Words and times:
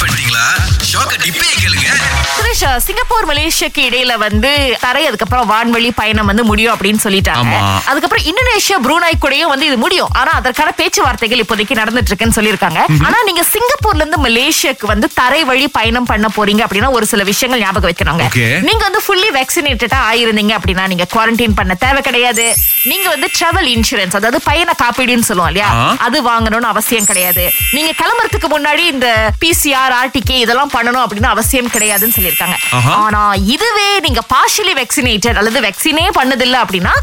பண்ணிட்டீங்களா? 0.00 0.44
ஷாக்க 0.90 1.14
டிப்பே 1.24 1.59
சுரேஷ் 2.40 2.62
சிங்கப்பூர் 2.84 3.26
மலேசியாக்கு 3.30 3.80
இடையில 3.86 4.12
வந்து 4.24 4.50
தரை 4.84 5.02
அதுக்கப்புறம் 5.08 5.48
வான்வழி 5.50 5.88
பயணம் 5.98 6.28
வந்து 6.30 6.44
முடியும் 6.50 6.72
அப்படின்னு 6.74 7.00
சொல்லிட்டாங்க. 7.04 7.54
அதுக்கப்புறம் 7.90 8.26
இந்தோனேஷியா 8.30 8.76
ப்ரூனாய் 8.84 9.18
கூடயும் 9.24 9.50
வந்து 9.52 9.66
இது 9.70 9.76
முடியும். 9.82 10.10
ஆனா 10.20 10.30
அதற்கான 10.40 10.70
பேச்சுவார்த்தைகள் 10.78 11.42
இப்போதைக்கு 11.42 11.74
நடந்துட்டு 11.80 12.10
இருக்குன்னு 12.10 12.36
சொல்லியிருக்காங்க. 12.38 12.80
ஆனா 13.06 13.18
நீங்க 13.28 13.42
சிங்கப்பூர்ல 13.54 14.02
இருந்து 14.02 14.20
மலேசியாக்கு 14.26 14.86
வந்து 14.92 15.08
தரை 15.18 15.42
வழி 15.50 15.66
பயணம் 15.78 16.08
பண்ண 16.10 16.30
போறீங்க 16.36 16.64
அப்படின்னா 16.66 16.90
ஒரு 16.98 17.08
சில 17.12 17.24
விஷயங்கள் 17.30 17.62
ஞாபகம் 17.64 17.90
வைக்கணுங்க. 17.90 18.26
நீங்க 18.68 18.82
வந்து 18.88 19.02
ஃபுல்லி 19.06 19.28
வேக்சினேட்டடா 19.38 20.00
ஆயிருந்தீங்க 20.12 20.54
அப்படின்னா 20.58 20.86
நீங்க 20.94 21.06
குவாரண்டைன் 21.14 21.58
பண்ண 21.60 21.76
தேவை 21.84 22.02
கிடையாது. 22.08 22.46
நீங்க 22.92 23.06
வந்து 23.14 23.30
டிராவல் 23.36 23.70
இன்சூரன்ஸ் 23.74 24.18
அதாவது 24.20 24.40
பயண 24.48 24.70
காப்பீடுன்னு 24.84 25.28
சொல்லுவோம் 25.30 25.52
இல்லையா. 25.52 25.70
அது 26.08 26.18
வாங்கணும்னு 26.30 26.70
அவசியம் 26.72 27.10
கிடையாது. 27.12 27.46
நீங்க 27.76 27.92
கிளம்புறதுக்கு 28.02 28.50
முன்னாடி 28.56 28.86
இந்த 28.94 29.08
பிசிஆர் 29.44 29.96
ஆர்டிகே 30.00 30.38
இதெல்லாம் 30.46 30.74
பண்ணணும் 30.78 31.04
அப்படின்னு 31.04 31.32
அவசியம் 31.36 31.72
கிடையாதுன்னு 31.76 32.18
சொல்லியிருக்காங்க. 32.32 32.56
ஆனா 32.98 33.20
இதுவே 33.54 33.86
நீங்க 34.00 34.20
பார்ஷியலி 34.30 34.74
வெக்சினேட்டட் 34.78 35.38
அல்லது 35.40 35.60
வெக்சினே 35.60 36.06
பண்ணதில்ல 36.16 36.56
அப்படின்னா 36.62 36.94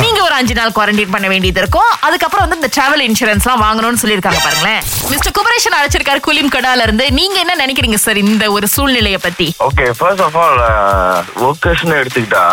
நீங்க 0.00 0.20
ஒரு 0.22 0.34
அஞ்சு 0.34 0.54
நாள் 0.54 0.74
குவாரண்டைன் 0.76 1.14
பண்ண 1.14 1.26
வேண்டியது 1.28 1.60
இருக்கும். 1.60 1.90
அதுக்கப்புறம் 2.02 2.44
வந்து 2.44 2.60
இந்த 2.60 2.70
டிராவல் 2.74 3.04
இன்சூரன்ஸ் 3.06 3.46
எல்லாம் 3.46 3.64
வாங்கணும்னு 3.64 4.02
சொல்லியிருக்காங்க 4.02 4.40
பாருங்களேன். 4.42 4.80
மிஸ்டர் 5.10 5.36
குமரேஷன் 5.38 5.76
அழைச்சிருக்காரு 5.78 6.20
குலிம் 6.20 6.52
கடால 6.52 6.82
இருந்து 6.82 7.06
நீங்க 7.12 7.36
என்ன 7.38 7.56
நினைக்கிறீங்க 7.56 7.98
சார் 7.98 8.22
இந்த 8.24 8.44
ஒரு 8.52 8.66
சூழ்நிலையை 8.68 9.20
பத்தி? 9.20 9.48
ஓகே 9.66 9.86
ஃபர்ஸ்ட் 9.98 10.24
ஆஃப் 10.26 10.38
ஆல் 10.38 10.60
ஒர்க்கர்ஸ்னு 11.46 11.96
எடுத்துக்கிட்டா 12.00 12.44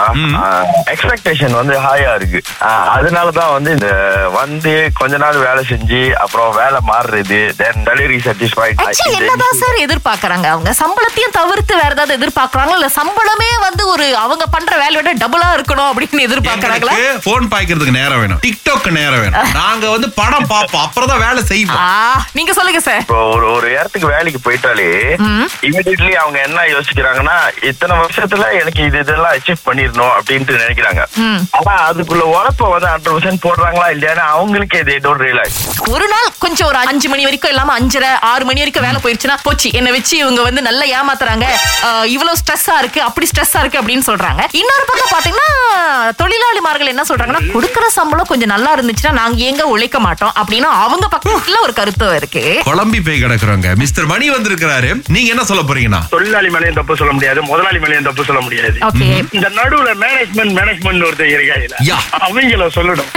எக்ஸ்பெக்டேஷன் 0.94 1.54
வந்து 1.54 1.76
ஹாயா 1.84 2.12
இருக்கு. 2.16 2.40
அஹ், 2.64 2.88
அதனாலதான் 2.96 3.54
வந்து 3.54 3.72
இந்த 3.72 3.90
வந்து 4.38 4.72
கொஞ்ச 4.94 5.16
நாள் 5.18 5.38
வேலை 5.40 5.64
செஞ்சு 5.66 6.02
அப்புறம் 6.24 6.52
வேலை 6.56 6.80
மாறுறது 6.88 7.22
தென் 7.58 7.82
டெலிவரி 7.88 8.20
சாட்டிஸ்ஃபைட் 8.26 8.82
ஆக்சுவலி 8.84 9.18
என்னதான் 9.20 9.60
சார் 9.62 9.84
எதிர்பார்க்கறாங்க 9.84 10.48
அவங்க? 10.54 10.72
சம்பளத்தையும் 10.80 11.38
தவிர்த்து 11.38 11.74
வேற 11.76 11.92
ஏதாவது 11.94 12.16
எதிர்பார்க்கறாங்க 12.24 12.74
இல்ல 12.78 12.88
சம்பளமே 12.98 13.48
வந்து 13.68 13.84
ஒரு 13.94 14.06
அவங்க 14.24 14.46
பண்ற 14.56 14.74
வேலையோட 14.82 15.10
டபுளா 15.22 15.48
இருக்கணும் 15.58 15.90
அப்படின்னு 15.92 16.26
எதிர்பார்க்கறாங்களா? 16.28 16.94
போன் 17.26 17.50
பாய்க்கிறதுக்கு 17.54 17.96
நேரம் 18.00 18.22
வேணும். 18.24 18.40
டிக்டாக் 18.46 18.88
நேரம் 19.00 19.22
வேணும். 19.24 19.50
நாங்க 19.60 19.86
வந்து 19.96 20.08
படம் 20.20 20.48
பார்ப்போம். 20.54 20.84
அப்புறம் 20.86 21.10
தான் 21.12 21.24
வேலை 21.26 21.42
செய்வோம். 21.52 21.82
நீங்க 22.38 22.52
சொல்லுங்க 22.60 22.82
சார். 22.88 23.02
இப்போ 23.06 23.20
ஒரு 23.34 23.46
ஒரு 23.56 23.68
இடத்துக்கு 23.78 24.08
வேலைக்கு 24.16 24.40
போயிட்டாலே 24.46 24.88
இமிடியட்லி 25.70 26.14
அவங்க 26.22 26.38
என்ன 26.48 26.66
யோசிக்கிறாங்கன்னா 26.76 27.36
இத்தனை 27.72 27.98
வருஷத்துல 28.04 28.48
எனக்கு 28.62 28.82
இது 28.90 29.00
இதெல்லாம் 29.04 29.34
அச்சீவ் 29.38 29.66
பண்ணிடணும் 29.68 30.14
அப்படின்ட்டு 30.18 30.62
நினைக்கிறாங்க. 30.64 31.02
ஆனா 31.60 31.74
அதுக்குள்ள 31.90 32.26
உழைப்ப 32.36 32.70
வந்து 32.76 32.90
ஹண்ட்ரட் 32.94 33.14
பர்சன்ட் 33.16 33.44
போடுறாங்களா 33.48 33.90
இல்லையான்னு 33.96 34.26
அவங்களுக்கே 34.38 34.82
they 34.92 35.00
don't 35.08 35.22
realize. 35.28 35.58
ஒரு 35.96 36.08
நாள் 36.14 36.30
கொஞ்சம் 36.46 36.70
ஒரு 36.72 36.80
அஞ்சு 36.86 37.08
மணி 37.14 37.28
வரைக்கும் 37.28 37.54
இல்லாம 37.54 37.74
அஞ்சரை 37.80 38.12
ஆறு 38.32 38.44
மணி 38.50 38.62
வரைக்கும் 38.64 38.88
வேலை 38.88 39.00
போயிருச்சுன்னா 39.04 39.38
போச்சு. 39.48 39.70
என்ன 39.80 39.92
வச்சு 39.98 40.16
இவங்க 40.24 40.42
வந்து 40.48 40.62
நல்லா 40.70 40.86
ஏமாத்துறாங்க. 40.98 41.46
இவ்வளவு 42.06 42.38
ஸ்ட்ரெஸ்ஸா 42.38 42.78
இருக்கு 42.78 43.02
அப்படி 43.02 43.28
ஸ்ட்ரெஸ்ஸா 43.28 43.60
இருக்கு 43.60 43.82
அப்படின்னு 43.82 44.06
சொல்றாங்க. 44.08 44.42
இன்னொரு 44.52 44.86
பக்கம் 44.86 45.14
பாத்தீங்கன்னா 45.14 45.50
தொழிலாளிமார்கள் 46.22 46.92
என்ன 46.94 47.04
சொல்றாங்கன்னா 47.10 47.44
கொடுக்கற 47.56 47.86
சம்பளம் 47.98 48.30
கொஞ்சம் 48.32 48.54
நல்லா 48.54 48.72
இருந்துச்சுன்னா 48.76 49.14
நாங்க 49.22 49.44
ஏங்க 49.48 49.64
உழைக்க 49.74 49.98
மாட்டோம்? 50.06 50.34
அப்படின்னு 50.42 50.70
அவங்க 50.84 51.06
பக்கத்துல 51.16 51.62
ஒரு 51.66 51.74
கருத்து 51.80 52.08
இருக்கு. 52.20 52.44
குழம்பி 52.70 53.00
போய் 53.08 53.22
கிடக்குறோங்க 53.24 53.70
மிஸ்டர் 53.82 54.10
மணி 54.12 54.26
வந்திருக்கிறாரு. 54.36 54.92
நீங்க 55.16 55.30
என்ன 55.34 55.46
சொல்ல 55.52 55.64
போறீங்கண்ணா 55.70 56.02
தொழிலாளி 56.16 56.50
மேலேயும் 56.56 56.80
தப்பு 56.80 57.00
சொல்ல 57.02 57.14
முடியாது 57.18 57.42
முதலாளி 57.52 57.82
மேலேயும் 57.84 58.08
தப்பு 58.10 58.28
சொல்ல 58.30 58.42
முடியாது. 58.48 58.78
ஓகே. 58.90 59.10
இந்த 59.38 59.50
நடுவுல 59.60 59.92
மேனேஜ்மெண்ட் 60.06 60.56
மேனேஜ்மெண்ட் 60.60 61.06
ஒருத்தர் 61.10 61.34
இருக்காங்க. 61.36 62.00
அவங்கள 62.28 62.68
சொல்லணும். 62.78 63.12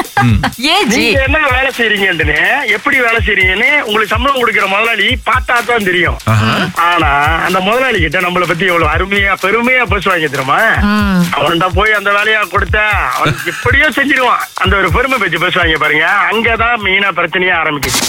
நீங்க 0.92 1.22
என்ன 1.28 1.38
வேலை 1.54 1.70
செய்றீங்கன்னு 1.78 2.36
எப்படி 2.76 2.96
வேலை 3.06 3.20
செய்றீங்கன்னு 3.26 3.70
உங்களுக்கு 3.86 4.12
சம்பளம் 4.14 4.40
கொடுக்கிற 4.40 4.66
முதலாளி 4.74 5.08
பார்த்தா 5.28 5.56
தான் 5.70 5.86
தெரியும். 5.88 6.18
ஆனா 6.88 7.10
அந்த 7.46 7.58
முதலாளி 7.68 7.98
கிட்ட 8.04 8.20
நம்மள 8.26 8.46
பத்தி 8.50 8.64
எவ்வளவு 8.70 8.92
அருமையா 8.94 9.32
பெருமையா 9.44 9.82
பேசுவாங்க 9.92 10.28
தெரியுமா? 10.34 10.60
அவன்கிட்ட 11.38 11.68
போய் 11.78 11.98
அந்த 11.98 12.10
வேலையா 12.18 12.40
கொடுத்த 12.54 12.75
அவன் 12.84 13.38
எப்படியோ 13.44 13.88
செஞ்சிருவான். 13.88 14.42
அந்த 14.54 14.76
ஒரு 14.76 14.92
பெருமை 14.92 15.18
பேச்சு 15.18 15.38
பேசுவாங்க 15.38 15.78
பாருங்க. 15.78 16.06
அங்கதான் 16.06 16.82
மெயினா 16.84 17.10
பிரச்சனையே 17.18 17.54
ஆரம்பிக்குது. 17.62 18.00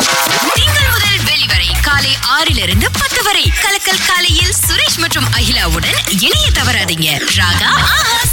திங்கள் 0.53 0.89
முதல் 0.89 1.19
வெளிவரை 1.29 1.69
காலை 1.81 2.17
ஆறிலிருந்து 2.29 2.85
பத்து 2.99 3.23
வரை. 3.23 3.51
கலக்கல் 3.61 4.05
காலையில் 4.07 4.53
சுரேஷ் 4.67 4.99
மற்றும் 4.99 5.25
அகிலாவுடன் 5.25 5.99
இணைய 6.19 6.47
தவறாதீங்க. 6.51 7.09
ராகா 7.37 7.65
ஆஹா 7.65 8.26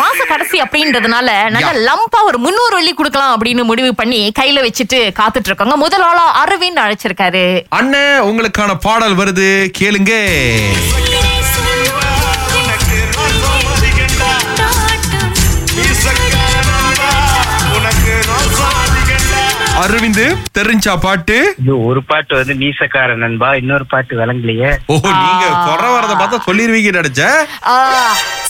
மாச 0.00 0.18
கடைசி 0.28 0.62
அப்படின்றதுனால 0.62 1.28
நல்ல 1.54 1.70
லம்பா 1.88 2.18
ஒரு 2.24 2.38
முன்னூறு 2.38 2.74
வெள்ளி 2.74 2.92
கொடுக்கலாம் 2.94 3.32
அப்படின்னு 3.36 3.62
முடிவு 3.62 3.94
பண்ணி 3.94 4.32
கையில 4.40 4.62
வச்சுட்டு 4.66 5.00
காத்துட்டு 5.20 5.50
இருக்காங்க 5.50 5.76
முதல் 5.76 6.02
ஆளா 6.02 6.26
அரவிந்த் 6.44 6.82
அழைச்சிருக்காரு. 6.84 7.44
அண்ணன் 7.68 8.20
உங்களுக்கான 8.22 8.74
பாடல் 8.80 9.16
வருது. 9.16 9.48
கேளுங்க. 9.78 10.12
அரவிந்த் 19.84 20.36
தெரிஞ்சா 20.52 20.96
பாட்டு? 20.96 21.36
ஒரு 21.84 22.00
பாட்டு 22.04 22.36
வந்து 22.36 22.54
மீசக்கார 22.54 23.14
நண்பா. 23.14 23.54
இன்னொரு 23.54 23.86
பாட்டு 23.86 24.16
விளங்கலையே. 24.16 24.70
ஓ 24.86 24.98
நீங்க 25.02 25.46
குறை 25.66 25.88
வரத 25.92 26.14
பார்த்தா 26.14 26.38
சொல்லிருவீங்க 26.48 26.90
நினைச்சேன். 26.98 27.38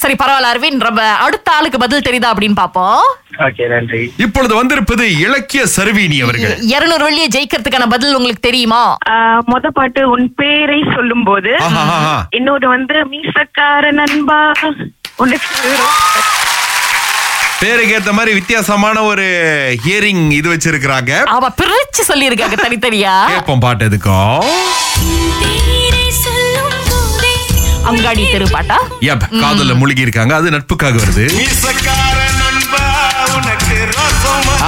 சரி 0.01 0.15
பரவாயில்ல 0.15 0.51
அரவிந்த். 0.51 0.85
ரொம்ப 0.89 1.03
அடுத்த 1.27 1.53
ஆளுக்கு 1.53 1.79
பதில் 1.79 2.07
தெரியுதா 2.09 2.29
அப்படின்னு 2.35 2.59
பாப்போம் 2.61 3.03
ஓகே 3.39 3.69
நன்றி. 3.69 4.01
இப்பொழுது 4.17 4.55
வந்திருப்பது 4.55 5.05
இலக்கிய 5.19 5.67
சர்வீனி 5.67 6.21
அவர்கள். 6.21 6.55
இருநூறு 6.75 7.05
வெள்ளியை 7.07 7.29
ஜெயிக்கிறதுக்கான 7.37 7.87
பதில் 7.89 8.15
உங்களுக்கு 8.15 8.49
தெரியுமா? 8.49 8.83
ஆஹ் 9.11 9.41
மொத 9.47 9.67
பாட்டு 9.69 10.09
உன் 10.11 10.35
பேரை 10.35 10.81
சொல்லும் 10.95 11.25
போது. 11.25 11.53
இன்னொரு 12.31 12.69
வந்து 12.69 12.95
மீசக்கார 13.13 13.93
நண்பா 13.93 14.41
உனக்கு 15.17 15.49
பேருக்கு 17.61 17.97
ஏத்த 17.97 18.13
மாதிரி 18.13 18.33
வித்தியாசமான 18.35 19.03
ஒரு 19.03 19.27
ஹியரிங் 19.85 20.31
இது 20.31 20.49
வச்சிருக்கிறாங்க. 20.51 21.13
அவ 21.37 21.49
பிரிச்சு 21.61 22.03
சொல்லியிருக்காங்க 22.09 22.57
தனித்தனியா? 22.65 23.17
கேப்போம் 23.33 23.61
பாட்டு 23.61 23.89
எதுக்கும்? 23.89 24.45
அங்காடி 27.91 28.25
தெரு 28.33 28.47
பாட்டா? 28.55 28.77
யப் 29.07 29.25
காதல்ல 29.43 29.73
முழுகி 29.81 30.05
இருக்காங்க 30.07 30.33
அது 30.39 30.53
நட்புக்காக 30.55 30.97
வருது. 31.03 31.25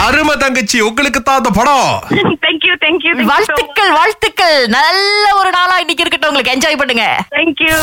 அருமை 0.02 0.34
தங்கச்சி 0.42 0.78
உங்களுக்கு 0.88 1.20
தான் 1.22 1.38
அந்த 1.40 1.50
படம் 1.58 1.90
தேங்க்யூ 2.44 2.74
தேங்க்யூ 2.84 3.12
வாழ்த்துக்கள் 3.32 3.92
வாழ்த்துக்கள். 3.98 4.58
நல்ல 4.78 5.24
ஒரு 5.40 5.50
நாளா 5.56 5.76
இன்னைக்கு 5.82 6.04
இருக்கட்டும். 6.04 6.30
உங்களுக்கு 6.32 6.54
என்ஜாய் 6.56 6.80
பண்ணுங்க. 6.82 7.06
தேங்க்யூ 7.36 7.74